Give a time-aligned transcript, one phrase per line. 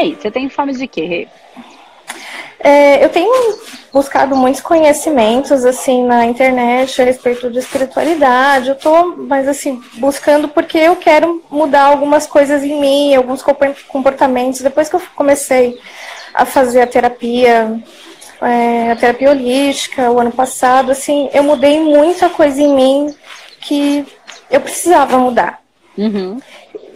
[0.00, 1.28] aí, você tem fome de quê?
[2.62, 3.58] É, eu tenho
[3.90, 8.68] buscado muitos conhecimentos assim na internet a respeito de espiritualidade.
[8.68, 13.42] Eu tô, mas assim, buscando porque eu quero mudar algumas coisas em mim, alguns
[13.88, 14.60] comportamentos.
[14.60, 15.78] Depois que eu comecei
[16.34, 17.82] a fazer a terapia,
[18.42, 23.14] é, a terapia holística, o ano passado, assim, eu mudei muita coisa em mim
[23.60, 24.06] que
[24.50, 25.60] eu precisava mudar.
[25.96, 26.38] Uhum.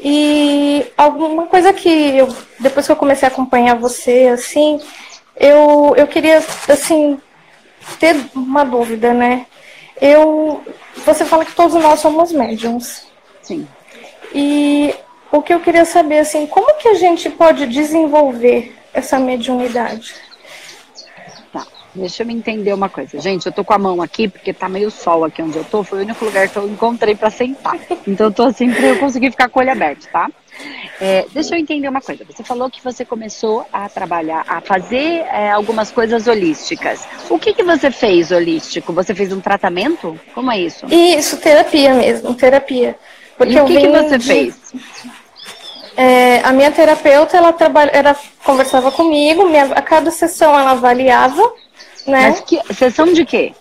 [0.07, 2.29] E alguma coisa que eu,
[2.61, 4.79] depois que eu comecei a acompanhar você, assim,
[5.35, 7.19] eu, eu queria, assim,
[7.99, 9.47] ter uma dúvida, né?
[9.99, 10.63] Eu,
[11.07, 13.07] você fala que todos nós somos médiums.
[13.41, 13.67] Sim.
[14.35, 14.95] E
[15.33, 20.15] o que eu queria saber, assim, como que a gente pode desenvolver essa mediunidade?
[21.95, 23.21] Deixa eu me entender uma coisa.
[23.21, 25.85] Gente, eu tô com a mão aqui, porque tá meio sol aqui onde eu tô,
[25.85, 27.79] foi o único lugar que eu encontrei para sentar.
[28.07, 30.29] Então eu tô assim pra eu conseguir ficar com o olho aberto, tá?
[31.01, 32.25] É, deixa eu entender uma coisa.
[32.25, 37.07] Você falou que você começou a trabalhar, a fazer é, algumas coisas holísticas.
[37.29, 38.93] O que, que você fez holístico?
[38.93, 40.19] Você fez um tratamento?
[40.35, 40.87] Como é isso?
[40.87, 42.97] Isso, terapia mesmo, terapia.
[43.37, 44.27] Porque e o que, que você de...
[44.27, 44.75] fez?
[45.97, 51.53] É, a minha terapeuta, ela, trabalha, ela conversava comigo, minha, a cada sessão ela avaliava,
[52.07, 52.31] né?
[52.31, 53.53] Mas que, sessão de quê?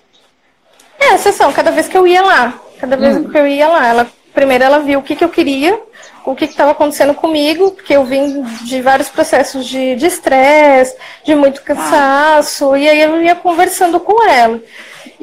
[0.99, 2.53] É, sessão, cada vez que eu ia lá.
[2.80, 3.30] Cada vez hum.
[3.30, 3.88] que eu ia lá.
[3.88, 5.80] Ela, primeiro ela viu o que, que eu queria,
[6.25, 11.35] o que estava acontecendo comigo, porque eu vim de vários processos de estresse, de, de,
[11.35, 12.80] muito cansaço, ah.
[12.80, 14.59] e aí eu ia conversando com ela.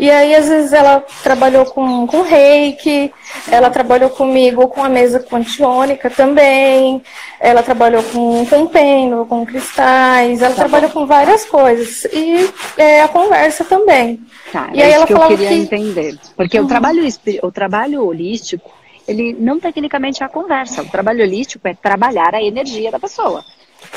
[0.01, 3.13] E aí, às vezes, ela trabalhou com, com reiki,
[3.51, 7.03] ela trabalhou comigo com a mesa quantiônica também,
[7.39, 11.01] ela trabalhou com, com pêndulo, com cristais, ela tá trabalhou bom.
[11.01, 12.07] com várias coisas.
[12.15, 14.19] E é, a conversa também.
[14.51, 15.55] Tá, e é aí ela que eu queria que...
[15.55, 16.19] entender.
[16.35, 16.65] Porque uhum.
[16.65, 17.03] o, trabalho,
[17.43, 18.73] o trabalho holístico,
[19.07, 20.81] ele não tecnicamente é a conversa.
[20.81, 23.45] O trabalho holístico é trabalhar a energia da pessoa.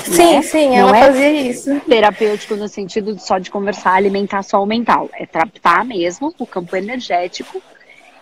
[0.03, 0.41] Sim, né?
[0.41, 1.79] sim, ela não é fazia isso.
[1.81, 5.09] Terapêutico no sentido só de conversar, alimentar só o mental.
[5.13, 7.61] É tratar mesmo o campo energético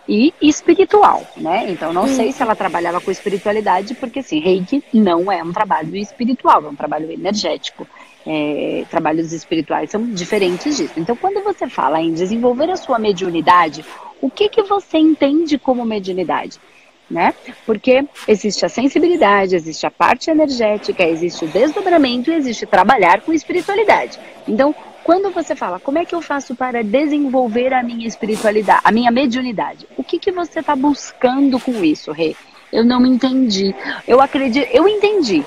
[0.08, 1.70] e espiritual, né?
[1.70, 5.96] Então não sei se ela trabalhava com espiritualidade, porque assim, reiki não é um trabalho
[5.96, 7.86] espiritual, é um trabalho energético.
[8.24, 10.94] É, trabalhos espirituais são diferentes disso.
[10.96, 13.84] Então, quando você fala em desenvolver a sua mediunidade,
[14.20, 16.60] o que que você entende como mediunidade?
[17.12, 17.34] Né?
[17.66, 24.18] Porque existe a sensibilidade, existe a parte energética, existe o desdobramento existe trabalhar com espiritualidade.
[24.48, 24.74] Então,
[25.04, 29.10] quando você fala, como é que eu faço para desenvolver a minha espiritualidade, a minha
[29.10, 29.86] mediunidade?
[29.96, 32.34] O que, que você está buscando com isso, Rê?
[32.72, 33.74] Eu não entendi.
[34.08, 35.44] Eu acredito, eu entendi,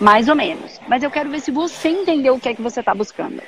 [0.00, 0.80] mais ou menos.
[0.88, 3.40] Mas eu quero ver se você entendeu o que é que você está buscando.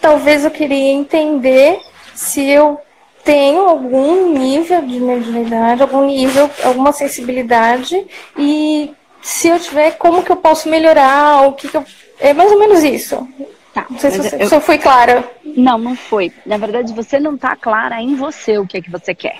[0.00, 1.80] Talvez eu queria entender
[2.14, 2.78] se eu
[3.24, 8.92] tenho algum nível de mediunidade, algum nível, alguma sensibilidade e
[9.22, 11.84] se eu tiver, como que eu posso melhorar, o que, que eu...
[12.18, 13.26] É mais ou menos isso.
[13.72, 14.48] Tá, não sei se, você, eu...
[14.48, 15.24] se eu fui clara.
[15.44, 16.32] Não, não foi.
[16.44, 19.36] Na verdade, você não está clara em você o que é que você quer.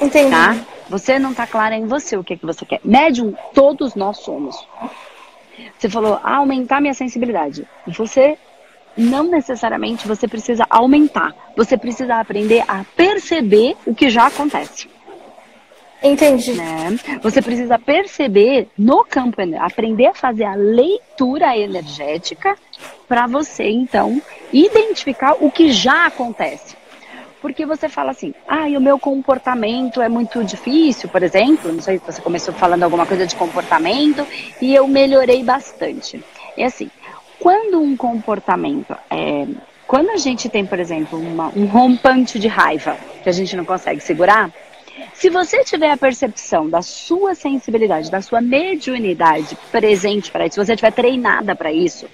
[0.00, 0.30] Entendi.
[0.30, 0.56] Tá?
[0.88, 2.80] Você não está clara em você o que é que você quer.
[2.84, 4.66] Médium, todos nós somos.
[5.78, 7.66] Você falou, ah, aumentar minha sensibilidade.
[7.86, 8.36] Você
[8.96, 11.34] não necessariamente você precisa aumentar.
[11.56, 14.88] Você precisa aprender a perceber o que já acontece.
[16.02, 16.54] Entendi.
[16.54, 16.98] Né?
[17.22, 22.56] Você precisa perceber no campo, aprender a fazer a leitura energética
[23.06, 24.20] para você, então,
[24.52, 26.76] identificar o que já acontece.
[27.40, 31.82] Porque você fala assim, ah, e o meu comportamento é muito difícil, por exemplo, não
[31.82, 34.26] sei se você começou falando alguma coisa de comportamento,
[34.60, 36.22] e eu melhorei bastante.
[36.56, 36.90] É assim,
[37.42, 39.46] quando um comportamento é.
[39.84, 43.64] Quando a gente tem, por exemplo, uma, um rompante de raiva que a gente não
[43.64, 44.50] consegue segurar,
[45.12, 50.64] se você tiver a percepção da sua sensibilidade, da sua mediunidade presente para isso, se
[50.64, 52.06] você estiver treinada para isso,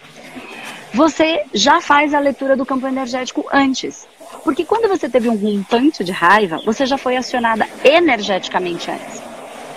[0.92, 4.08] você já faz a leitura do campo energético antes.
[4.42, 9.22] Porque quando você teve um rompante de raiva, você já foi acionada energeticamente antes.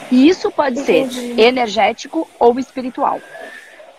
[0.10, 1.14] E isso pode Entendi.
[1.14, 3.20] ser energético ou espiritual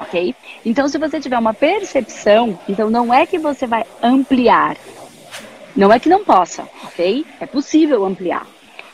[0.03, 0.35] ok?
[0.65, 4.77] Então, se você tiver uma percepção, então não é que você vai ampliar,
[5.75, 7.25] não é que não possa, ok?
[7.41, 8.47] É possível ampliar.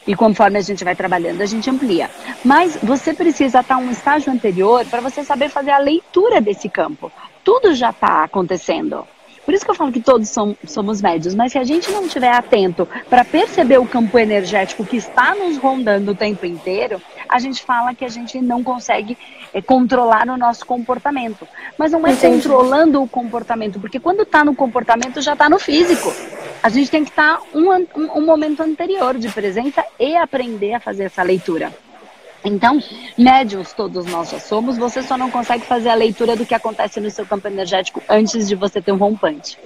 [0.07, 2.09] E conforme a gente vai trabalhando, a gente amplia.
[2.43, 7.13] Mas você precisa estar um estágio anterior para você saber fazer a leitura desse campo.
[7.45, 9.07] Tudo já está acontecendo.
[9.49, 10.31] Por isso que eu falo que todos
[10.67, 14.99] somos médios, mas se a gente não estiver atento para perceber o campo energético que
[14.99, 19.17] está nos rondando o tempo inteiro, a gente fala que a gente não consegue
[19.55, 21.49] é, controlar o nosso comportamento.
[21.79, 22.43] Mas não é Entendi.
[22.43, 26.12] controlando o comportamento, porque quando está no comportamento já está no físico.
[26.62, 30.75] A gente tem que estar tá um, um, um momento anterior de presença e aprender
[30.75, 31.73] a fazer essa leitura.
[32.44, 32.82] Então,
[33.17, 37.00] médiums todos nós já somos, você só não consegue fazer a leitura do que acontece
[37.00, 39.58] no seu campo energético antes de você ter um rompante.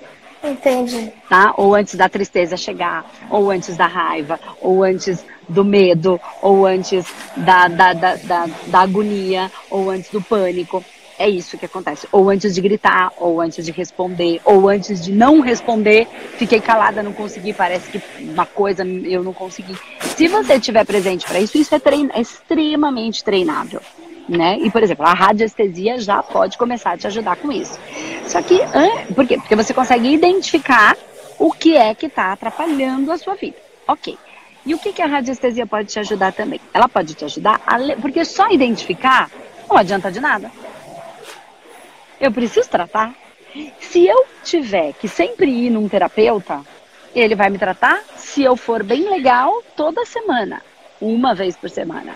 [0.42, 1.12] Entendi.
[1.28, 1.54] Tá?
[1.56, 7.06] Ou antes da tristeza chegar, ou antes da raiva, ou antes do medo, ou antes
[7.36, 10.84] da, da, da, da, da agonia, ou antes do pânico.
[11.22, 12.08] É isso que acontece.
[12.10, 17.00] Ou antes de gritar, ou antes de responder, ou antes de não responder, fiquei calada,
[17.00, 19.78] não consegui, parece que uma coisa eu não consegui.
[20.16, 23.80] Se você estiver presente para isso, isso é, trein é extremamente treinável.
[24.28, 24.58] Né?
[24.62, 27.78] E, por exemplo, a radiestesia já pode começar a te ajudar com isso.
[28.26, 28.58] Só que,
[29.14, 29.36] por quê?
[29.36, 30.96] Porque você consegue identificar
[31.38, 33.58] o que é que está atrapalhando a sua vida.
[33.86, 34.19] Ok.
[34.66, 36.60] E o que, que a radiestesia pode te ajudar também?
[36.74, 39.30] Ela pode te ajudar, a porque só identificar
[39.72, 40.50] não adianta de nada.
[42.22, 43.12] Eu preciso tratar.
[43.80, 46.60] Se eu tiver que sempre ir num terapeuta,
[47.12, 50.62] ele vai me tratar se eu for bem legal toda semana,
[51.00, 52.14] uma vez por semana.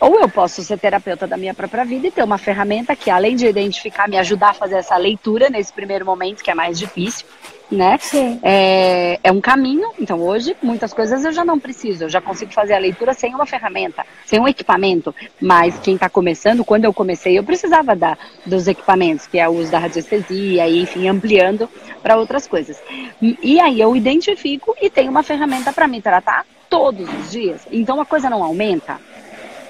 [0.00, 3.36] Ou eu posso ser terapeuta da minha própria vida e ter uma ferramenta que, além
[3.36, 7.26] de identificar, me ajudar a fazer essa leitura nesse primeiro momento, que é mais difícil,
[7.70, 7.98] né?
[8.00, 8.38] Sim.
[8.42, 9.90] É, é um caminho.
[9.98, 12.04] Então, hoje, muitas coisas eu já não preciso.
[12.04, 15.14] Eu já consigo fazer a leitura sem uma ferramenta, sem um equipamento.
[15.40, 19.52] Mas quem está começando, quando eu comecei, eu precisava da, dos equipamentos, que é o
[19.52, 21.68] uso da radiestesia, e, enfim, ampliando
[22.02, 22.80] para outras coisas.
[23.20, 27.62] E, e aí eu identifico e tenho uma ferramenta para me tratar todos os dias.
[27.70, 29.00] Então, a coisa não aumenta.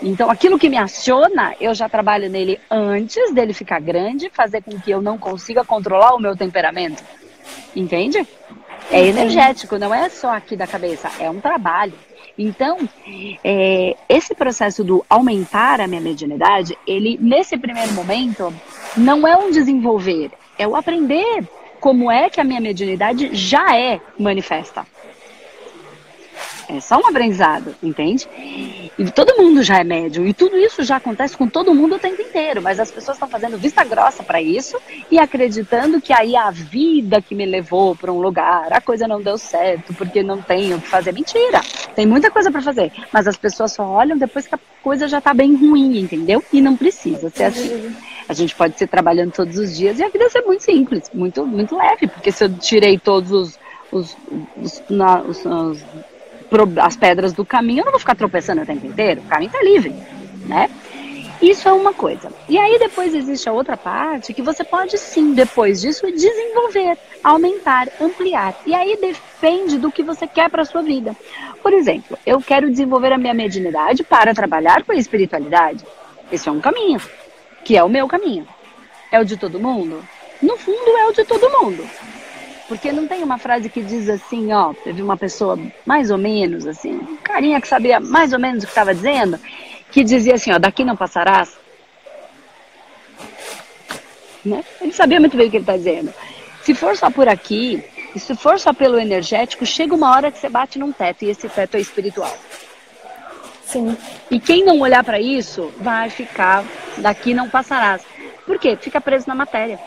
[0.03, 4.79] Então, aquilo que me aciona, eu já trabalho nele antes dele ficar grande, fazer com
[4.79, 7.03] que eu não consiga controlar o meu temperamento.
[7.75, 8.27] Entende?
[8.91, 11.95] É energético, não é só aqui da cabeça, é um trabalho.
[12.37, 12.79] Então,
[13.43, 18.53] é, esse processo do aumentar a minha mediunidade, ele, nesse primeiro momento,
[18.97, 21.49] não é um desenvolver, é o aprender
[21.81, 24.87] como é que a minha mediunidade já é manifesta.
[26.77, 28.29] É só um aprendizado, entende?
[28.99, 30.27] E todo mundo já é médium.
[30.27, 32.61] E tudo isso já acontece com todo mundo o tempo inteiro.
[32.63, 34.77] Mas as pessoas estão fazendo vista grossa para isso
[35.11, 39.21] e acreditando que aí a vida que me levou para um lugar, a coisa não
[39.21, 41.13] deu certo porque não tenho o que fazer.
[41.13, 41.61] Mentira!
[41.95, 42.93] Tem muita coisa para fazer.
[43.13, 46.43] Mas as pessoas só olham depois que a coisa já está bem ruim, entendeu?
[46.53, 47.95] E não precisa ser assim.
[48.29, 51.47] A gente pode ser trabalhando todos os dias e a vida ser muito simples, muito,
[51.47, 52.07] muito leve.
[52.07, 53.59] Porque se eu tirei todos os,
[53.93, 54.17] os,
[54.57, 55.85] os, na, os, os
[56.83, 59.63] as pedras do caminho, eu não vou ficar tropeçando o tempo inteiro, o caminho está
[59.63, 59.95] livre,
[60.47, 60.69] né?
[61.43, 62.33] Isso é uma coisa.
[62.49, 67.89] E aí depois existe a outra parte que você pode sim, depois disso, desenvolver, aumentar,
[68.01, 68.55] ampliar.
[68.65, 71.15] E aí depende do que você quer para sua vida.
[71.63, 75.85] Por exemplo, eu quero desenvolver a minha mediunidade para trabalhar com a espiritualidade.
[76.33, 77.01] Esse é um caminho,
[77.65, 78.47] que é o meu caminho.
[79.11, 80.03] É o de todo mundo?
[80.41, 81.85] No fundo, é o de todo mundo.
[82.75, 85.57] Porque não tem uma frase que diz assim, ó, teve uma pessoa
[85.87, 89.39] mais ou menos, assim, um carinha que sabia mais ou menos o que estava dizendo,
[89.93, 91.57] que dizia assim, ó, daqui não passarás.
[94.45, 94.65] Né?
[94.81, 96.13] Ele sabia muito bem o que ele está dizendo.
[96.65, 97.81] Se for só por aqui,
[98.13, 101.31] e se for só pelo energético, chega uma hora que você bate num teto, e
[101.31, 102.37] esse teto é espiritual.
[103.67, 103.97] Sim.
[104.29, 106.65] E quem não olhar para isso, vai ficar,
[106.99, 108.03] daqui não passarás.
[108.45, 108.77] Por quê?
[108.77, 109.79] Fica preso na matéria.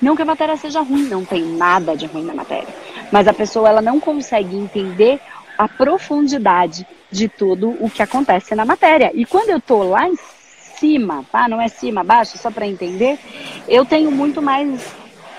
[0.00, 2.68] Não que a matéria seja ruim, não tem nada de ruim na matéria.
[3.12, 5.20] Mas a pessoa ela não consegue entender
[5.58, 9.10] a profundidade de tudo o que acontece na matéria.
[9.14, 10.16] E quando eu tô lá em
[10.78, 11.48] cima, tá?
[11.48, 13.18] Não é cima, baixo, só para entender,
[13.68, 14.82] eu tenho muito mais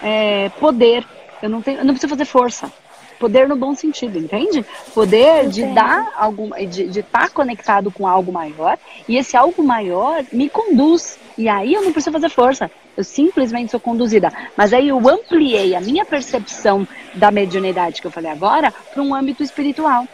[0.03, 1.05] é, poder.
[1.41, 2.71] Eu não tenho, eu não preciso fazer força.
[3.19, 4.65] Poder no bom sentido, entende?
[4.93, 10.23] Poder de dar algum, de estar tá conectado com algo maior e esse algo maior
[10.31, 11.19] me conduz.
[11.37, 12.71] E aí eu não preciso fazer força.
[12.95, 14.31] Eu simplesmente sou conduzida.
[14.55, 19.13] Mas aí eu ampliei a minha percepção da mediunidade que eu falei agora para um
[19.13, 20.07] âmbito espiritual.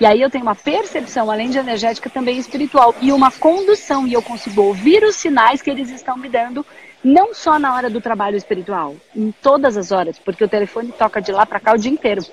[0.00, 2.94] E aí eu tenho uma percepção, além de energética, também espiritual.
[3.00, 4.06] E uma condução.
[4.06, 6.64] E eu consigo ouvir os sinais que eles estão me dando,
[7.02, 11.20] não só na hora do trabalho espiritual, em todas as horas, porque o telefone toca
[11.20, 12.24] de lá para cá o dia inteiro.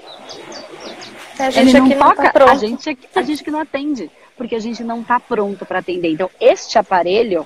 [1.37, 4.55] A gente Ele não toca, não tá a gente, a gente que não atende, porque
[4.55, 6.09] a gente não está pronto para atender.
[6.09, 7.45] Então, este aparelho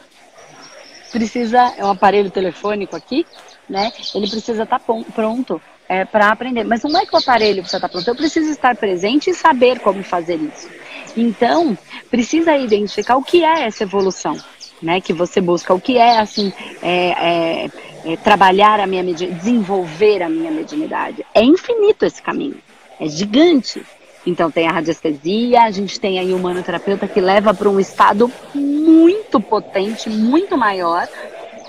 [1.11, 3.25] precisa, é um aparelho telefônico aqui,
[3.69, 3.91] né?
[4.13, 6.63] Ele precisa estar tá pronto é, para aprender.
[6.63, 9.33] Mas não é que o aparelho precisa estar tá pronto, eu preciso estar presente e
[9.33, 10.69] saber como fazer isso.
[11.17, 11.77] Então,
[12.09, 14.37] precisa identificar o que é essa evolução,
[14.81, 15.01] né?
[15.01, 17.69] Que você busca, o que é assim, é, é,
[18.05, 21.25] é trabalhar a minha desenvolver a minha mediunidade.
[21.33, 22.57] É infinito esse caminho,
[22.99, 23.83] é gigante.
[24.25, 28.31] Então tem a radiestesia, a gente tem aí o humanoterapeuta que leva para um estado
[28.53, 31.07] muito potente, muito maior,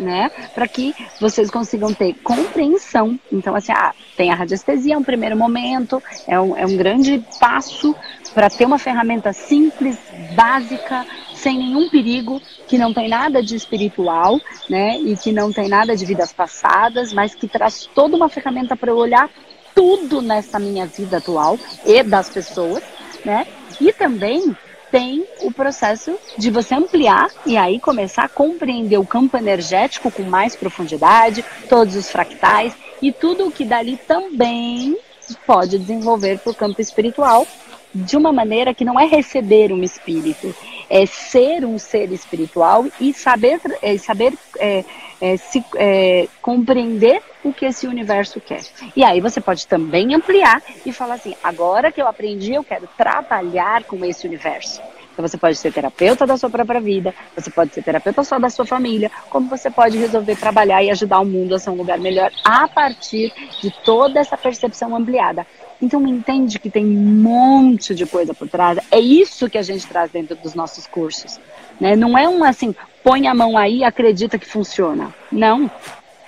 [0.00, 0.30] né?
[0.54, 3.18] Para que vocês consigam ter compreensão.
[3.30, 7.22] Então, assim, ah, tem a radiestesia, é um primeiro momento, é um, é um grande
[7.38, 7.94] passo
[8.34, 9.98] para ter uma ferramenta simples,
[10.34, 14.98] básica, sem nenhum perigo, que não tem nada de espiritual, né?
[14.98, 18.90] E que não tem nada de vidas passadas, mas que traz toda uma ferramenta para
[18.90, 19.28] eu olhar
[19.74, 22.82] tudo nessa minha vida atual e das pessoas,
[23.24, 23.46] né?
[23.80, 24.56] E também
[24.90, 30.22] tem o processo de você ampliar e aí começar a compreender o campo energético com
[30.22, 34.98] mais profundidade, todos os fractais e tudo o que dali também
[35.46, 37.46] pode desenvolver para o campo espiritual
[37.94, 40.54] de uma maneira que não é receber um espírito,
[40.88, 44.84] é ser um ser espiritual e saber, é, saber é,
[45.20, 48.62] é, se, é, compreender o que esse universo quer.
[48.96, 52.88] E aí você pode também ampliar e falar assim: agora que eu aprendi, eu quero
[52.96, 54.80] trabalhar com esse universo.
[55.12, 58.48] Então você pode ser terapeuta da sua própria vida, você pode ser terapeuta só da
[58.48, 61.98] sua família, como você pode resolver trabalhar e ajudar o mundo a ser um lugar
[61.98, 65.46] melhor a partir de toda essa percepção ampliada.
[65.82, 68.78] Então entende que tem um monte de coisa por trás.
[68.90, 71.40] É isso que a gente traz dentro dos nossos cursos.
[71.80, 71.96] Né?
[71.96, 75.14] Não é um assim, põe a mão aí e acredita que funciona.
[75.32, 75.70] Não,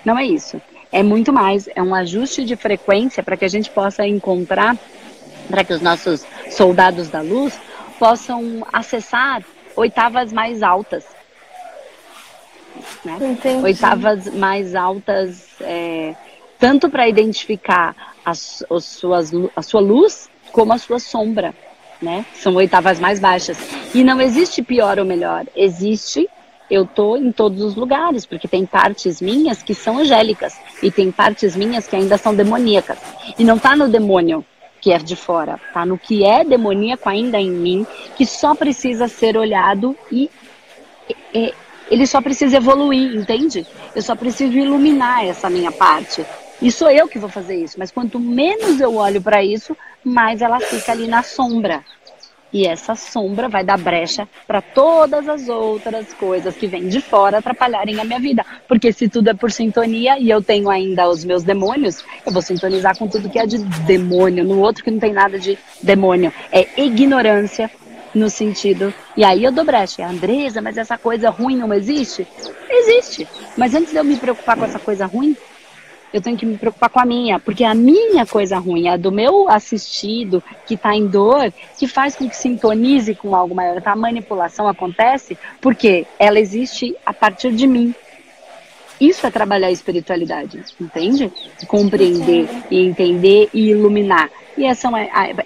[0.04, 0.60] não é isso.
[0.90, 4.76] É muito mais, é um ajuste de frequência para que a gente possa encontrar,
[5.48, 7.58] para que os nossos soldados da luz
[7.98, 9.42] possam acessar
[9.76, 11.04] oitavas mais altas.
[13.04, 13.18] Né?
[13.62, 16.14] Oitavas mais altas, é,
[16.58, 17.94] tanto para identificar
[18.24, 21.54] as, as suas, a sua luz como a sua sombra.
[22.02, 22.26] Né?
[22.34, 23.56] São oitavas mais baixas.
[23.94, 26.28] E não existe pior ou melhor, existe
[26.72, 31.12] eu tô em todos os lugares, porque tem partes minhas que são angélicas e tem
[31.12, 32.98] partes minhas que ainda são demoníacas.
[33.38, 34.42] E não tá no demônio
[34.80, 39.06] que é de fora, tá no que é demoníaco ainda em mim, que só precisa
[39.06, 40.30] ser olhado e,
[41.34, 41.54] e
[41.90, 43.66] ele só precisa evoluir, entende?
[43.94, 46.24] Eu só preciso iluminar essa minha parte.
[46.60, 50.42] E sou eu que vou fazer isso, mas quanto menos eu olho para isso, mais
[50.42, 51.84] ela fica ali na sombra.
[52.52, 57.38] E essa sombra vai dar brecha para todas as outras coisas que vêm de fora
[57.38, 58.44] atrapalharem a minha vida.
[58.68, 62.42] Porque se tudo é por sintonia e eu tenho ainda os meus demônios, eu vou
[62.42, 63.56] sintonizar com tudo que é de
[63.86, 64.44] demônio.
[64.44, 66.30] No outro que não tem nada de demônio.
[66.52, 67.70] É ignorância
[68.14, 68.92] no sentido.
[69.16, 70.06] E aí eu dou brecha.
[70.06, 72.26] Andresa, mas essa coisa ruim não existe?
[72.68, 73.26] Existe.
[73.56, 75.34] Mas antes de eu me preocupar com essa coisa ruim,
[76.12, 79.10] eu tenho que me preocupar com a minha, porque a minha coisa ruim, a do
[79.10, 83.78] meu assistido, que está em dor, que faz com que sintonize com algo maior.
[83.78, 87.94] Então, a manipulação acontece porque ela existe a partir de mim.
[89.00, 91.32] Isso é trabalhar a espiritualidade, entende?
[91.66, 94.30] Compreender e entender e iluminar.
[94.56, 94.92] E essas,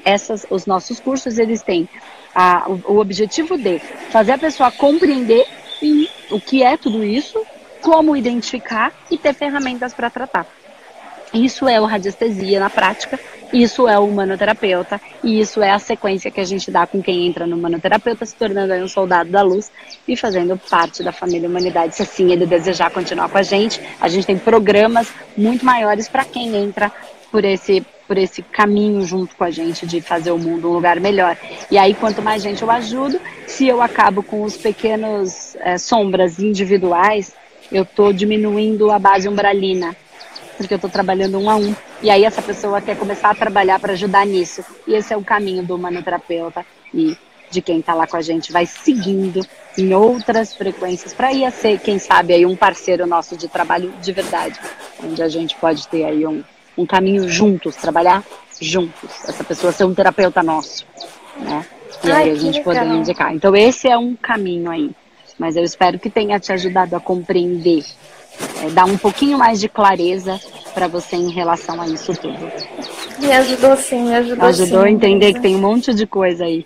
[0.05, 1.89] essas, os nossos cursos, eles têm
[2.35, 3.79] a, o objetivo de
[4.11, 5.47] fazer a pessoa compreender
[6.31, 7.41] o que é tudo isso,
[7.87, 10.45] como identificar e ter ferramentas para tratar.
[11.33, 13.17] Isso é o radiestesia na prática,
[13.53, 17.29] isso é o humanoterapeuta, e isso é a sequência que a gente dá com quem
[17.29, 19.71] entra no humanoterapeuta, se tornando um soldado da luz
[20.09, 23.81] e fazendo parte da família Humanidade, se assim ele desejar continuar com a gente.
[24.01, 26.91] A gente tem programas muito maiores para quem entra
[27.31, 31.01] por esse por esse caminho junto com a gente de fazer o mundo um lugar
[31.01, 31.37] melhor.
[31.69, 36.39] E aí, quanto mais gente eu ajudo, se eu acabo com os pequenos é, sombras
[36.39, 37.35] individuais,
[37.71, 39.97] eu estou diminuindo a base umbralina,
[40.57, 41.75] porque eu estou trabalhando um a um.
[42.03, 44.65] E aí essa pessoa quer começar a trabalhar para ajudar nisso.
[44.87, 47.17] E esse é o caminho do manoterapeuta e
[47.51, 49.41] de quem está lá com a gente, vai seguindo
[49.79, 53.93] em outras frequências para ir a ser, quem sabe, aí um parceiro nosso de trabalho
[54.03, 54.59] de verdade,
[55.03, 56.43] onde a gente pode ter aí um,
[56.77, 58.25] um caminho juntos, trabalhar
[58.61, 60.87] juntos, essa pessoa ser um terapeuta nosso,
[61.39, 61.65] né?
[62.05, 63.35] E Ai, aí a gente poder indicar.
[63.35, 64.91] Então esse é um caminho aí.
[65.39, 67.85] Mas eu espero que tenha te ajudado a compreender,
[68.63, 70.41] é, dar um pouquinho mais de clareza
[70.73, 72.51] para você em relação a isso tudo.
[73.19, 74.49] Me ajudou sim, me ajudou.
[74.49, 76.65] Ajudou sim, a entender que tem um monte de coisa aí.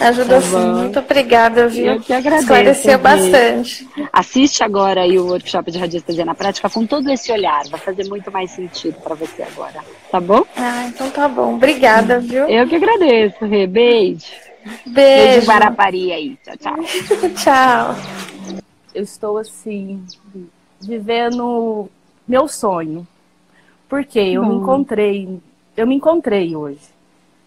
[0.00, 1.94] Ajudou tá sim, muito obrigada, viu?
[1.94, 2.44] Eu que agradeço.
[2.44, 3.88] Esclareceu bastante.
[4.12, 8.08] Assiste agora aí o workshop de radiestesia na prática com todo esse olhar, vai fazer
[8.08, 10.44] muito mais sentido para você agora, tá bom?
[10.56, 11.56] Ah, então tá bom.
[11.56, 12.48] Obrigada, viu?
[12.48, 13.66] Eu que agradeço, Rê.
[13.66, 14.47] Beijo.
[14.86, 14.90] Beijo.
[14.94, 16.38] Beijo Guarapari aí.
[16.42, 16.76] Tchau, tchau.
[17.34, 17.94] tchau.
[18.94, 20.04] Eu estou assim,
[20.80, 21.88] vivendo
[22.26, 23.06] meu sonho.
[23.88, 25.40] Porque eu me encontrei,
[25.76, 26.80] eu me encontrei hoje.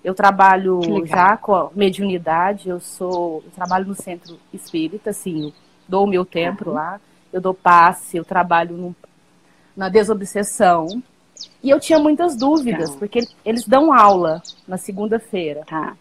[0.03, 5.53] Eu trabalho já com a mediunidade, eu sou, eu trabalho no centro espírita, assim, eu
[5.87, 6.73] dou o meu tempo uhum.
[6.73, 6.99] lá,
[7.31, 8.95] eu dou passe, eu trabalho no,
[9.77, 10.87] na desobsessão.
[11.63, 12.97] E eu tinha muitas dúvidas, tá.
[12.97, 15.63] porque eles dão aula na segunda-feira.
[15.67, 15.95] Tá.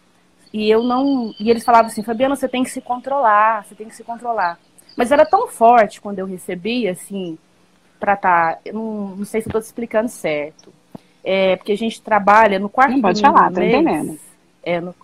[0.53, 1.33] E eu não.
[1.39, 4.59] E eles falavam assim, Fabiana, você tem que se controlar, você tem que se controlar.
[4.97, 7.37] Mas era tão forte quando eu recebi, assim,
[7.99, 8.55] pra estar.
[8.55, 10.73] Tá, não, não sei se estou te explicando certo.
[11.23, 14.19] É, porque a gente trabalha no quarto Não pode falar, tô mês, entendendo.
[14.63, 14.95] É, no,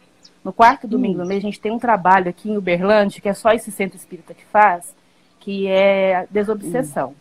[0.43, 1.23] No quarto domingo hum.
[1.23, 3.97] do mês, a gente tem um trabalho aqui em Uberlândia, que é só esse centro
[3.97, 4.93] espírita que faz,
[5.39, 7.09] que é desobsessão.
[7.09, 7.15] Hum.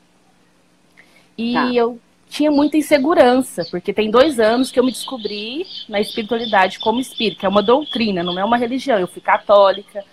[1.38, 1.72] E tá.
[1.72, 7.00] eu tinha muita insegurança, porque tem dois anos que eu me descobri na espiritualidade como
[7.00, 8.98] espírita, que é uma doutrina, não é uma religião.
[8.98, 10.04] Eu fui católica,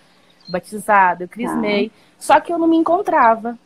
[0.48, 1.96] batizada, eu crismei, tá.
[2.20, 3.58] só que eu não me encontrava.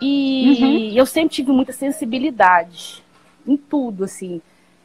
[0.00, 0.92] E uhum.
[0.94, 3.02] eu sempre tive muita sensibilidade
[3.46, 4.42] em tudo, assim.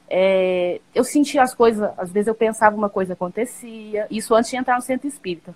[0.09, 4.57] É, eu sentia as coisas, às vezes eu pensava uma coisa acontecia, isso antes de
[4.57, 5.55] entrar no centro espírita.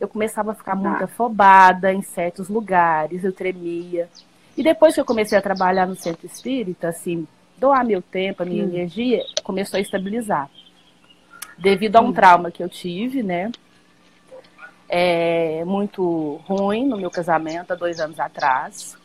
[0.00, 0.76] Eu começava a ficar tá.
[0.76, 4.08] muito afobada em certos lugares, eu tremia.
[4.56, 8.46] E depois que eu comecei a trabalhar no centro espírita, assim, doar meu tempo, a
[8.46, 8.68] minha hum.
[8.68, 10.50] energia, começou a estabilizar.
[11.56, 12.12] Devido a um hum.
[12.12, 13.50] trauma que eu tive, né?
[14.88, 18.96] É, muito ruim no meu casamento há dois anos atrás.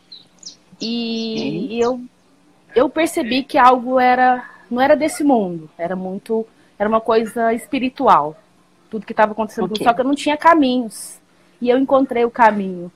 [0.80, 2.00] E, e eu,
[2.74, 6.46] eu percebi que algo era não era desse mundo, era muito
[6.78, 8.36] era uma coisa espiritual.
[8.90, 9.84] Tudo que estava acontecendo, okay.
[9.84, 11.18] só que eu não tinha caminhos.
[11.60, 12.92] E eu encontrei o caminho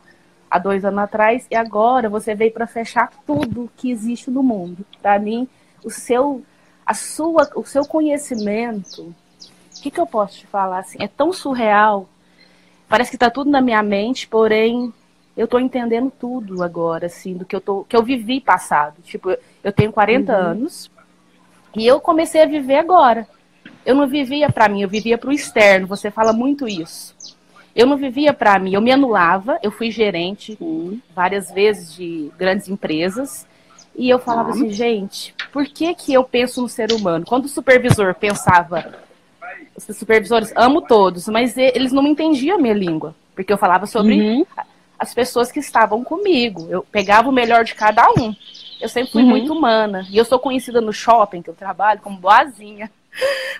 [0.53, 4.85] há dois anos atrás, e agora você veio para fechar tudo que existe no mundo.
[5.01, 5.49] Para mim,
[5.83, 6.43] o seu,
[6.85, 10.99] a sua, o seu conhecimento, o que, que eu posso te falar assim?
[11.01, 12.07] É tão surreal.
[12.87, 14.93] Parece que está tudo na minha mente, porém
[15.35, 19.01] eu estou entendendo tudo agora, assim, do que eu tô, que eu vivi passado.
[19.03, 20.39] Tipo, eu tenho 40 uhum.
[20.39, 20.91] anos
[21.75, 23.27] e eu comecei a viver agora.
[23.87, 25.87] Eu não vivia para mim, eu vivia para o externo.
[25.87, 27.17] Você fala muito isso.
[27.75, 29.59] Eu não vivia para mim, eu me anulava.
[29.62, 30.59] Eu fui gerente
[31.14, 33.47] várias vezes de grandes empresas.
[33.95, 37.26] E eu falava assim, gente, por que, que eu penso no ser humano?
[37.26, 38.95] Quando o supervisor pensava,
[39.76, 43.14] os supervisores, amo todos, mas eles não entendiam a minha língua.
[43.35, 44.47] Porque eu falava sobre uhum.
[44.99, 46.67] as pessoas que estavam comigo.
[46.71, 48.35] Eu pegava o melhor de cada um.
[48.81, 49.29] Eu sempre fui uhum.
[49.29, 50.07] muito humana.
[50.11, 52.91] E eu sou conhecida no shopping que eu trabalho como boazinha.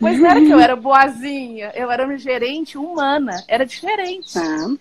[0.01, 4.39] Mas não era que eu era boazinha, eu era uma gerente humana, era diferente.
[4.39, 4.75] Ah.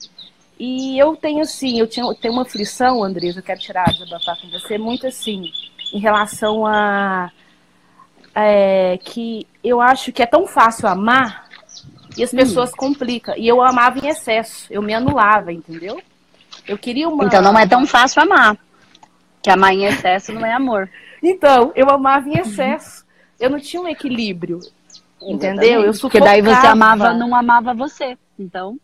[0.59, 3.91] E eu tenho assim, eu, tinha, eu tenho uma aflição, Andresa, eu quero tirar a
[3.91, 5.51] desabafar com você, muito assim,
[5.93, 7.31] em relação a
[8.33, 11.49] é, que eu acho que é tão fácil amar
[12.17, 12.75] e as pessoas hum.
[12.77, 13.35] complicam.
[13.37, 16.01] E eu amava em excesso, eu me anulava, entendeu?
[16.67, 17.25] Eu queria uma.
[17.25, 18.57] Então não é tão fácil amar.
[19.41, 20.89] Que amar em excesso não é amor.
[21.23, 23.00] Então, eu amava em excesso
[23.41, 24.59] eu não tinha um equilíbrio.
[25.21, 25.83] Entendeu?
[25.83, 26.25] Eu sufocava.
[26.25, 28.17] Porque daí você amava, não amava você.
[28.39, 28.77] Então.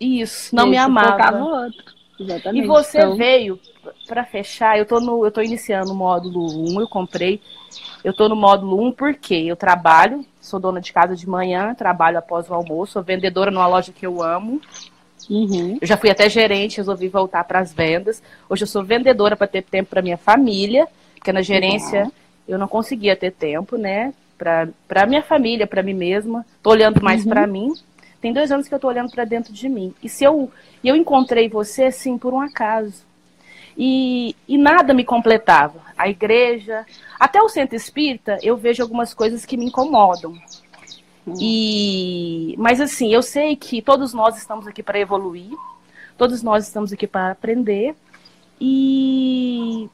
[0.00, 1.38] Isso, não me amava.
[1.38, 1.92] o outro.
[2.18, 2.64] Exatamente.
[2.64, 3.16] E você então...
[3.16, 3.60] veio
[4.06, 7.40] para fechar, eu tô no, eu tô iniciando o módulo 1, eu comprei.
[8.04, 12.18] Eu tô no módulo 1 porque eu trabalho, sou dona de casa de manhã, trabalho
[12.18, 14.60] após o almoço, sou vendedora numa loja que eu amo.
[15.30, 15.78] Uhum.
[15.80, 18.22] Eu já fui até gerente, resolvi voltar para as vendas.
[18.48, 22.58] Hoje eu sou vendedora para ter tempo para minha família, porque na gerência uhum eu
[22.58, 24.12] não conseguia ter tempo, né?
[24.36, 26.44] Para minha família, para mim mesma.
[26.62, 27.30] Tô olhando mais uhum.
[27.30, 27.72] para mim.
[28.20, 29.94] Tem dois anos que eu tô olhando para dentro de mim.
[30.02, 30.50] E se eu,
[30.82, 33.04] eu encontrei você, assim, por um acaso.
[33.76, 35.80] E, e nada me completava.
[35.96, 36.84] A igreja,
[37.18, 40.36] até o centro espírita, eu vejo algumas coisas que me incomodam.
[41.26, 41.34] Uhum.
[41.40, 45.56] E, mas assim, eu sei que todos nós estamos aqui para evoluir,
[46.18, 47.94] todos nós estamos aqui para aprender.
[48.60, 49.88] E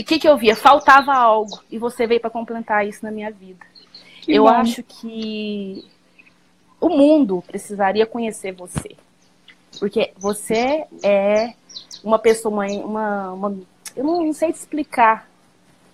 [0.00, 0.54] o que, que eu via?
[0.54, 1.60] Faltava algo.
[1.70, 3.64] E você veio para complementar isso na minha vida.
[4.22, 4.50] Que eu bom.
[4.50, 5.84] acho que
[6.80, 8.96] o mundo precisaria conhecer você.
[9.78, 11.54] Porque você é
[12.02, 13.56] uma pessoa, uma, uma
[13.94, 15.28] eu não sei te explicar.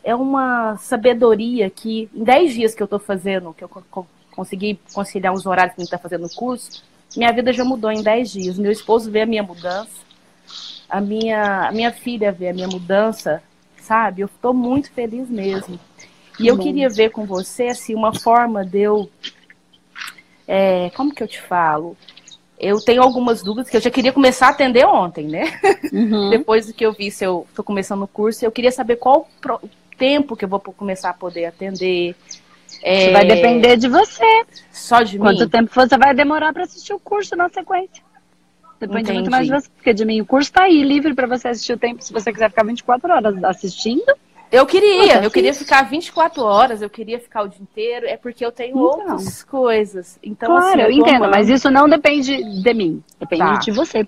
[0.05, 3.71] É uma sabedoria que, em 10 dias que eu estou fazendo, que eu
[4.33, 6.83] consegui conciliar os horários que a gente está fazendo no curso,
[7.17, 8.59] minha vida já mudou em 10 dias.
[8.59, 10.03] Meu esposo vê a minha mudança,
[10.89, 13.43] a minha, a minha filha vê a minha mudança,
[13.83, 14.23] sabe?
[14.23, 15.79] Eu estou muito feliz mesmo.
[16.41, 19.11] E eu queria ver com você, assim, uma forma de eu.
[20.47, 21.97] É, como que eu te falo?
[22.59, 25.59] Eu tenho algumas dúvidas que eu já queria começar a atender ontem, né?
[25.93, 26.31] Uhum.
[26.31, 29.69] Depois que eu vi se eu estou começando o curso, eu queria saber qual o
[29.99, 32.15] tempo que eu vou começar a poder atender.
[32.83, 33.11] É...
[33.13, 34.45] Vai depender de você.
[34.71, 35.39] Só de Quanto mim?
[35.39, 38.03] Quanto tempo você vai demorar para assistir o curso na sequência?
[38.83, 39.19] Depende Entendi.
[39.21, 41.73] muito mais de você, porque de mim o curso está aí, livre para você assistir
[41.73, 44.13] o tempo, se você quiser ficar 24 horas assistindo.
[44.51, 48.45] Eu queria, eu queria ficar 24 horas, eu queria ficar o dia inteiro, é porque
[48.45, 50.19] eu tenho então, outras coisas.
[50.23, 53.59] Então, claro, assim, eu, eu entendo, mas isso não depende de mim, depende tá.
[53.59, 54.07] de você.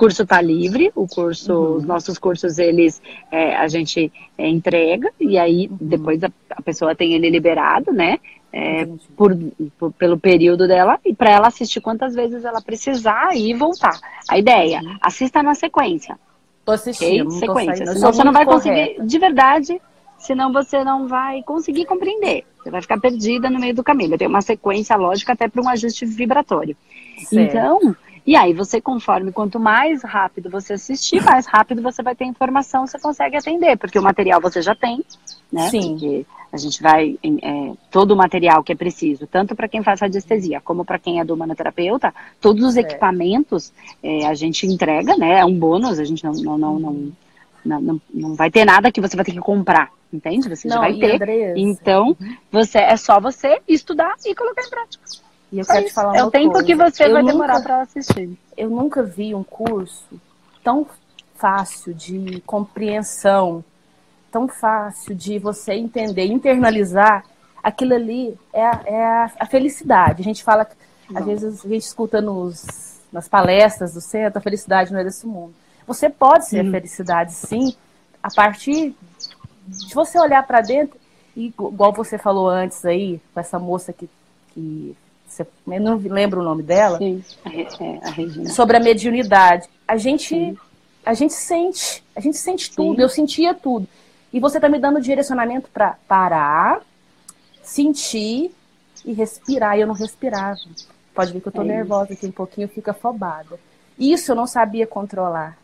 [0.00, 1.76] O curso está livre, o curso, uhum.
[1.76, 5.76] os nossos cursos, eles, é, a gente é, entrega, e aí uhum.
[5.78, 8.18] depois a, a pessoa tem ele liberado, né?
[8.52, 8.86] é,
[9.16, 9.36] por,
[9.78, 13.98] por, pelo período dela e para ela assistir quantas vezes ela precisar e voltar.
[14.28, 14.96] A ideia, uhum.
[15.00, 16.18] assista na sequência.
[16.64, 17.38] Tô assistindo, okay?
[17.38, 17.86] sequência.
[17.86, 18.70] Senão você não vai correta.
[18.70, 19.82] conseguir, de verdade,
[20.18, 22.44] senão você não vai conseguir compreender.
[22.58, 24.18] Você vai ficar perdida no meio do caminho.
[24.18, 26.76] Tem uma sequência lógica até para um ajuste vibratório.
[27.24, 27.56] Certo.
[27.56, 32.24] Então, e aí você, conforme quanto mais rápido você assistir, mais rápido você vai ter
[32.24, 35.04] informação, você consegue atender, porque o material você já tem,
[35.52, 35.68] né?
[35.70, 35.92] Sim.
[35.92, 40.00] Porque a gente vai, é, todo o material que é preciso, tanto para quem faz
[40.00, 45.40] radiestesia, como para quem é do humanoterapeuta, todos os equipamentos é, a gente entrega, né?
[45.40, 47.12] É um bônus, a gente não, não, não, não,
[47.64, 50.48] não, não, não vai ter nada que você vai ter que comprar, entende?
[50.48, 51.14] Você não, já vai ter.
[51.14, 52.36] Andressa, então, uhum.
[52.50, 55.04] você, é só você estudar e colocar em prática.
[55.52, 56.66] E eu quero te falar é uma É o tempo coisa.
[56.66, 58.38] que você eu vai nunca, demorar para assistir.
[58.56, 60.20] Eu nunca vi um curso
[60.62, 60.86] tão
[61.34, 63.64] fácil de compreensão,
[64.30, 67.24] tão fácil de você entender, internalizar.
[67.62, 69.04] Aquilo ali é a, é
[69.38, 70.22] a, felicidade.
[70.22, 70.66] A gente fala,
[71.14, 75.26] às vezes a gente escuta nos, nas palestras do centro, a felicidade não é desse
[75.26, 75.54] mundo.
[75.86, 77.74] Você pode ser a felicidade, sim,
[78.22, 78.94] a partir
[79.66, 80.98] de você olhar para dentro,
[81.36, 84.08] e, igual você falou antes aí, com essa moça que,
[84.54, 84.96] que
[85.38, 86.98] eu não lembro o nome dela.
[86.98, 88.50] Sim, a, a Regina.
[88.50, 89.68] Sobre a mediunidade.
[89.86, 90.56] A gente,
[91.04, 92.96] a gente sente, a gente sente tudo.
[92.96, 93.02] Sim.
[93.02, 93.86] Eu sentia tudo.
[94.32, 96.80] E você está me dando direcionamento para parar,
[97.62, 98.52] sentir
[99.04, 99.76] e respirar.
[99.76, 100.58] E eu não respirava.
[101.14, 103.58] Pode ver que eu tô é nervosa aqui um pouquinho, fica afobada.
[103.98, 105.58] Isso eu não sabia controlar,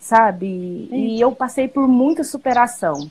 [0.00, 0.88] sabe?
[0.90, 3.10] É e eu passei por muita superação.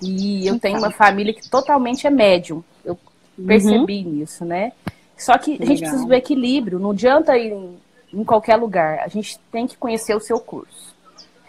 [0.00, 2.62] E eu tenho uma família que totalmente é médium.
[2.84, 2.96] Eu
[3.44, 4.12] percebi uhum.
[4.12, 4.72] nisso, né?
[5.18, 7.76] Só que, que a gente precisa do equilíbrio, não adianta ir em,
[8.12, 9.00] em, qualquer lugar.
[9.00, 10.94] A gente tem que conhecer o seu curso.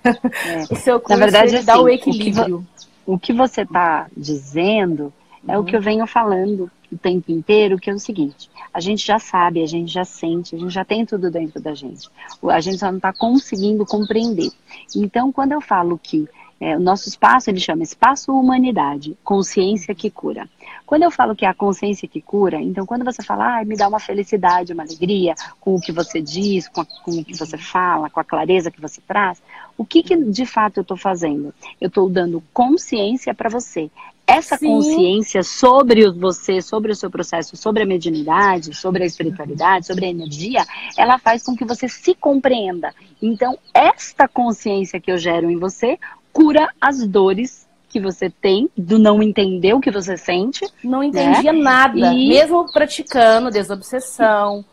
[0.04, 0.64] É.
[0.74, 2.66] o seu curso Na verdade, assim, dá o equilíbrio.
[3.06, 5.14] O que, você está dizendo
[5.48, 5.64] é uhum.
[5.64, 9.20] o que eu venho falando o tempo inteiro, que é o seguinte: a gente já
[9.20, 12.10] sabe, a gente já sente, a gente já tem tudo dentro da gente.
[12.44, 14.50] A gente só não está conseguindo compreender.
[14.96, 16.28] Então, quando eu falo que
[16.60, 20.50] é, o nosso espaço ele chama Espaço Humanidade, consciência que cura.
[20.90, 23.78] Quando eu falo que é a consciência que cura, então quando você fala, ah, me
[23.78, 27.38] dá uma felicidade, uma alegria com o que você diz, com, a, com o que
[27.38, 29.40] você fala, com a clareza que você traz,
[29.78, 31.54] o que, que de fato eu estou fazendo?
[31.80, 33.92] Eu estou dando consciência para você.
[34.26, 34.66] Essa Sim.
[34.66, 40.10] consciência sobre você, sobre o seu processo, sobre a mediunidade, sobre a espiritualidade, sobre a
[40.10, 40.66] energia,
[40.98, 42.96] ela faz com que você se compreenda.
[43.22, 46.00] Então, esta consciência que eu gero em você
[46.34, 50.66] cura as dores que você tem, do não entender o que você sente.
[50.84, 51.60] Não entendia né?
[51.60, 52.30] nada, e...
[52.30, 54.64] mesmo praticando desobsessão.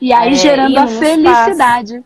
[0.00, 2.04] E aí é, gerando a felicidade.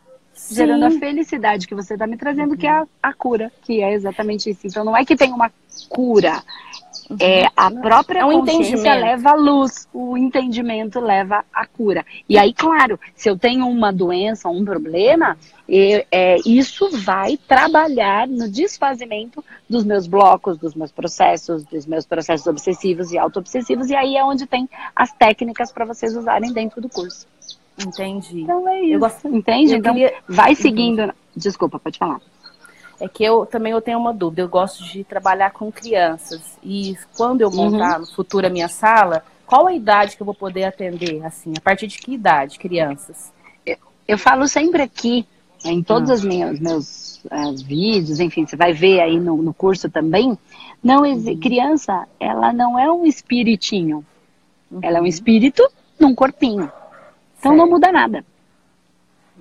[0.52, 2.56] Gerando a felicidade que você está me trazendo, uhum.
[2.56, 4.66] que é a, a cura, que é exatamente isso.
[4.66, 5.50] Então não é que tem uma
[5.88, 6.42] cura,
[7.18, 12.04] é, a própria é um consciência leva a luz, o entendimento leva a cura.
[12.28, 15.36] E aí, claro, se eu tenho uma doença, um problema,
[15.68, 22.06] é, é, isso vai trabalhar no desfazimento dos meus blocos, dos meus processos, dos meus
[22.06, 26.80] processos obsessivos e auto-obsessivos, e aí é onde tem as técnicas para vocês usarem dentro
[26.80, 27.26] do curso.
[27.78, 28.42] Entendi.
[28.42, 28.98] Então é isso.
[29.00, 29.28] Gosto...
[29.28, 29.72] Entende?
[29.72, 30.14] Eu então, queria...
[30.28, 31.02] vai seguindo.
[31.02, 31.12] Uhum.
[31.34, 32.20] Desculpa, pode falar
[33.00, 34.42] é que eu também eu tenho uma dúvida.
[34.42, 38.00] Eu gosto de trabalhar com crianças e quando eu montar uhum.
[38.00, 41.24] no futuro a minha sala, qual a idade que eu vou poder atender?
[41.24, 43.32] Assim, a partir de que idade, crianças?
[43.64, 45.26] Eu, eu falo sempre aqui
[45.64, 46.14] em todos ah.
[46.14, 50.38] os meus, meus uh, vídeos, enfim, você vai ver aí no, no curso também.
[50.82, 51.40] Não uhum.
[51.40, 54.04] criança, ela não é um espiritinho.
[54.70, 54.80] Uhum.
[54.82, 55.66] Ela é um espírito
[55.98, 56.70] num corpinho.
[57.38, 57.56] Então certo.
[57.56, 58.24] não muda nada.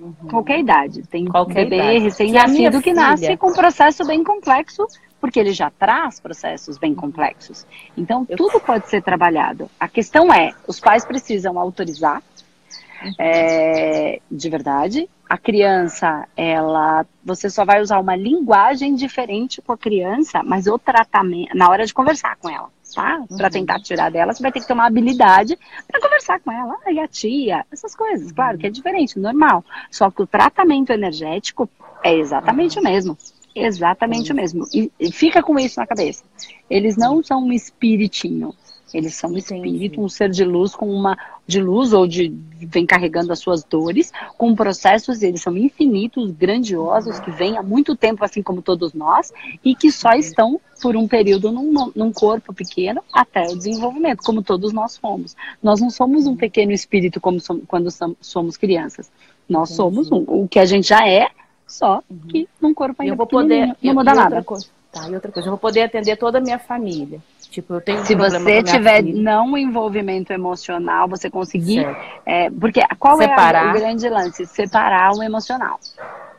[0.00, 0.14] Uhum.
[0.30, 1.02] Qualquer idade.
[1.02, 4.86] Tem Qualquer bebê recém-nascido que nasce com um processo bem complexo,
[5.20, 7.66] porque ele já traz processos bem complexos.
[7.96, 8.36] Então, Eu...
[8.36, 9.70] tudo pode ser trabalhado.
[9.78, 12.22] A questão é, os pais precisam autorizar,
[13.18, 15.08] é, de verdade.
[15.28, 20.78] A criança, ela, você só vai usar uma linguagem diferente com a criança, mas o
[20.78, 23.24] tratamento, na hora de conversar com ela tá?
[23.28, 23.50] Para uhum.
[23.50, 26.98] tentar tirar dela, você vai ter que ter uma habilidade para conversar com ela, e
[26.98, 28.32] a tia, essas coisas.
[28.32, 29.64] Claro que é diferente, normal.
[29.90, 31.68] Só que o tratamento energético
[32.02, 33.16] é exatamente o mesmo.
[33.54, 34.64] Exatamente o mesmo.
[34.72, 36.24] E, e fica com isso na cabeça.
[36.68, 38.54] Eles não são um espiritinho.
[38.92, 42.86] Eles são um espírito, um ser de luz com uma de luz ou de vem
[42.86, 48.24] carregando as suas dores, com processos, eles são infinitos, grandiosos, que vêm há muito tempo,
[48.24, 49.32] assim como todos nós,
[49.64, 54.42] e que só estão por um período num, num corpo pequeno até o desenvolvimento, como
[54.42, 55.36] todos nós fomos.
[55.62, 57.88] Nós não somos um pequeno espírito como somos, quando
[58.20, 59.10] somos crianças.
[59.48, 61.28] Nós somos um, o que a gente já é,
[61.66, 64.42] só que num corpo ainda eu vou poder, não muda nada.
[64.44, 67.20] Coisa, tá, e outra coisa, eu vou poder atender toda a minha família.
[67.50, 69.22] Tipo, eu tenho Se você tiver filha.
[69.22, 71.84] não envolvimento emocional, você conseguir.
[72.24, 73.66] É, porque qual Separar.
[73.66, 74.46] é o grande lance?
[74.46, 75.80] Separar o emocional.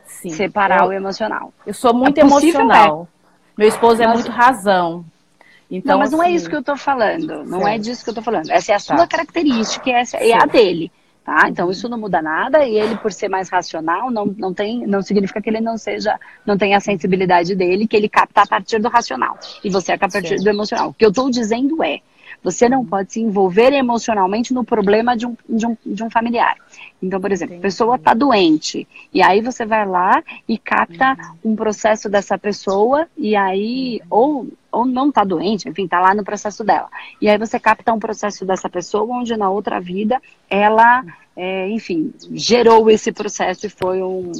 [0.06, 0.30] Sim.
[0.30, 1.52] Separar eu, o emocional.
[1.66, 3.08] Eu sou muito é emocional.
[3.18, 3.22] É.
[3.58, 5.04] Meu esposo é muito razão.
[5.70, 7.44] Então, não, mas assim, não é isso assim, que eu estou falando.
[7.44, 7.74] Não é certo.
[7.74, 8.50] é disso que eu estou falando.
[8.50, 9.06] Essa é a sua tá.
[9.06, 10.90] característica, essa é a dele.
[11.24, 11.48] Tá?
[11.48, 15.00] Então isso não muda nada e ele por ser mais racional não, não tem não
[15.00, 18.80] significa que ele não seja não tenha a sensibilidade dele que ele capta a partir
[18.80, 20.42] do racional e você é a partir Sim.
[20.44, 20.88] do emocional.
[20.88, 22.00] O que eu estou dizendo é
[22.42, 26.56] você não pode se envolver emocionalmente no problema de um, de um, de um familiar.
[27.02, 31.52] Então, por exemplo, a pessoa está doente, e aí você vai lá e capta uhum.
[31.52, 36.24] um processo dessa pessoa, e aí, ou, ou não está doente, enfim, está lá no
[36.24, 36.88] processo dela.
[37.20, 41.04] E aí você capta um processo dessa pessoa, onde na outra vida ela,
[41.36, 44.32] é, enfim, gerou esse processo e foi um,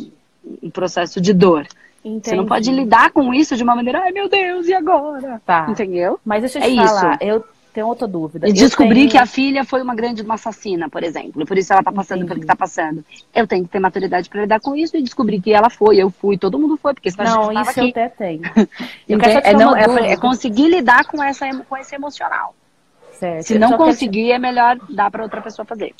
[0.62, 1.66] um processo de dor.
[2.04, 2.30] Entendi.
[2.30, 5.40] Você não pode lidar com isso de uma maneira, ai meu Deus, e agora?
[5.46, 5.66] Tá.
[5.68, 6.18] Entendeu?
[6.24, 7.24] Mas deixa eu te é falar, isso.
[7.24, 8.48] eu tenho outra dúvida.
[8.48, 9.10] E descobrir tenho...
[9.10, 11.44] que a filha foi uma grande uma assassina, por exemplo.
[11.46, 12.28] Por isso ela está passando Entendi.
[12.28, 13.04] pelo que está passando.
[13.34, 16.10] Eu tenho que ter maturidade para lidar com isso e descobrir que ela foi, eu
[16.10, 17.80] fui, todo mundo foi, porque senão não, a gente isso aqui.
[17.80, 18.42] eu até tenho.
[19.08, 22.54] eu é, não, é, é, conseguir lidar com, essa, com esse emocional.
[23.12, 23.44] Certo.
[23.44, 24.32] Se não conseguir, te...
[24.32, 25.94] é melhor dar para outra pessoa fazer.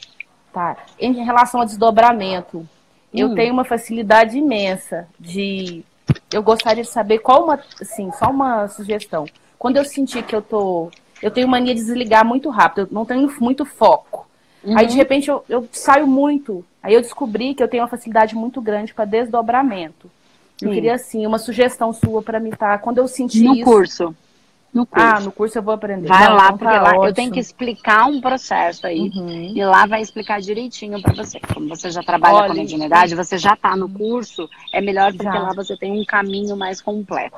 [0.53, 0.77] Tá.
[0.99, 2.67] Em relação ao desdobramento, hum.
[3.15, 5.85] eu tenho uma facilidade imensa de.
[6.33, 7.61] Eu gostaria de saber qual uma.
[7.81, 9.25] Assim, só uma sugestão.
[9.59, 10.91] Quando eu sentir que eu tô
[11.23, 14.27] eu tenho mania de desligar muito rápido, eu não tenho muito foco.
[14.65, 14.77] Uhum.
[14.77, 16.65] Aí, de repente, eu, eu, saio muito.
[16.83, 20.11] Aí eu descobri que eu tenho uma facilidade muito grande para desdobramento.
[20.61, 20.75] Eu Sim.
[20.75, 22.73] queria, assim, uma sugestão sua para me estar.
[22.73, 23.65] Tá, quando eu sentir no isso.
[23.65, 24.15] Curso.
[24.73, 25.07] No curso.
[25.07, 26.09] Ah, no curso eu vou aprender.
[26.09, 27.07] Vai não, lá, porque tá lá ótimo.
[27.07, 29.11] eu tenho que explicar um processo aí.
[29.15, 29.53] Uhum.
[29.55, 31.39] E lá vai explicar direitinho para você.
[31.53, 35.13] Como você já trabalha Olha, com a mediunidade, você já está no curso, é melhor
[35.13, 35.43] porque já.
[35.43, 37.37] lá você tem um caminho mais completo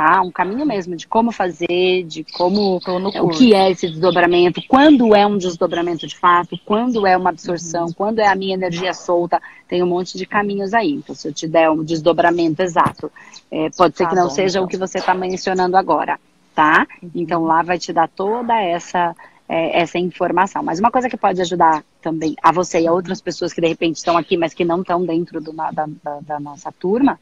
[0.00, 0.22] tá?
[0.22, 5.26] Um caminho mesmo de como fazer, de como o que é esse desdobramento, quando é
[5.26, 7.92] um desdobramento de fato, quando é uma absorção, uhum.
[7.92, 10.92] quando é a minha energia solta, tem um monte de caminhos aí.
[10.92, 13.12] Então, se eu te der um desdobramento exato,
[13.50, 14.64] é, pode ser tá que não bom, seja então.
[14.64, 16.18] o que você está mencionando agora,
[16.54, 16.86] tá?
[17.02, 17.10] Uhum.
[17.16, 19.14] Então lá vai te dar toda essa
[19.50, 20.62] é, essa informação.
[20.62, 23.66] Mas uma coisa que pode ajudar também a você e a outras pessoas que de
[23.66, 25.88] repente estão aqui, mas que não estão dentro do, da, da,
[26.22, 27.18] da, nossa turma,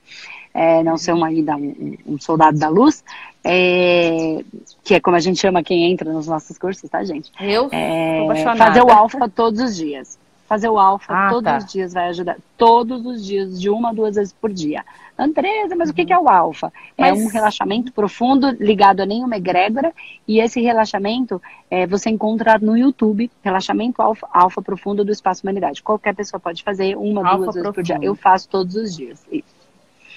[0.52, 3.02] é, não ser uma ida, um, um, soldado da luz,
[3.42, 4.44] é,
[4.84, 7.32] que é como a gente chama quem entra nos nossos cursos, tá, gente?
[7.40, 10.17] Eu é, fazer o alfa todos os dias.
[10.48, 11.58] Fazer o alfa ah, todos tá.
[11.58, 12.38] os dias vai ajudar.
[12.56, 14.82] Todos os dias, de uma a duas vezes por dia.
[15.18, 15.92] Andresa, mas uhum.
[15.92, 16.72] o que é o alfa?
[16.96, 17.20] É mas...
[17.20, 19.92] É um relaxamento profundo ligado a nenhuma egrégora.
[20.26, 25.82] E esse relaxamento é, você encontra no YouTube, relaxamento alfa, alfa profundo do espaço humanidade.
[25.82, 27.62] Qualquer pessoa pode fazer uma, alfa duas profundo.
[27.62, 27.98] vezes por dia.
[28.00, 29.22] Eu faço todos os dias.
[29.30, 29.58] Isso.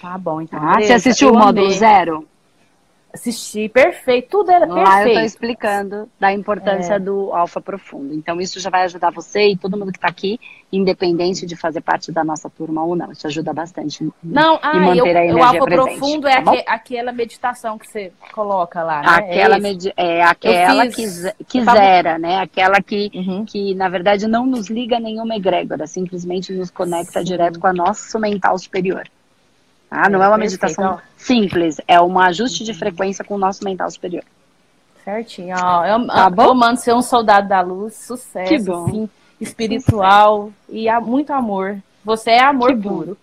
[0.02, 0.60] Tá bom, então.
[0.60, 2.26] Ah, você assistiu o módulo zero?
[3.14, 4.88] Assisti, perfeito, tudo era perfeito.
[4.88, 7.00] Lá eu estou explicando da importância é.
[7.00, 8.14] do alfa profundo.
[8.14, 10.40] Então isso já vai ajudar você e todo mundo que está aqui,
[10.72, 13.12] independente de fazer parte da nossa turma ou não.
[13.12, 14.10] Isso ajuda bastante.
[14.24, 17.88] Não, ah, manter eu, a energia o alfa presente, profundo é tá aquela meditação que
[17.88, 19.08] você coloca lá, né?
[19.08, 21.04] Aquela é, é aquela que,
[21.48, 22.40] que zera, né?
[22.40, 23.44] Aquela que, uhum.
[23.46, 27.26] que, na verdade, não nos liga nenhuma egrégora, simplesmente nos conecta Sim.
[27.26, 29.04] direto com a nosso mental superior.
[29.94, 33.92] Ah, não é uma meditação simples, é um ajuste de frequência com o nosso mental
[33.92, 34.24] superior.
[35.04, 35.54] Certinho.
[35.62, 36.44] Ó, eu, tá bom?
[36.44, 38.90] eu mando ser um soldado da luz, sucesso, que bom.
[38.90, 40.56] Sim, espiritual sucesso.
[40.70, 41.78] e há muito amor.
[42.06, 43.18] Você é amor puro.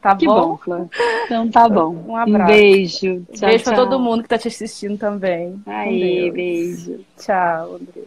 [0.00, 0.58] Tá que bom?
[0.66, 0.88] bom
[1.24, 1.94] então tá bom.
[2.08, 2.52] Um abraço.
[2.52, 3.26] Um beijo.
[3.32, 3.74] Tchau, beijo tchau.
[3.74, 5.60] pra todo mundo que tá te assistindo também.
[5.66, 7.00] Aí, beijo.
[7.18, 8.02] Tchau, André.